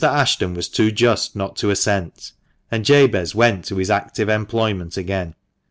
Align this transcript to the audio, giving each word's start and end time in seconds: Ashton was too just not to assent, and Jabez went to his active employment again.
Ashton 0.03 0.55
was 0.55 0.67
too 0.67 0.91
just 0.91 1.35
not 1.35 1.55
to 1.57 1.69
assent, 1.69 2.31
and 2.71 2.83
Jabez 2.83 3.35
went 3.35 3.65
to 3.65 3.75
his 3.77 3.91
active 3.91 4.29
employment 4.29 4.97
again. 4.97 5.35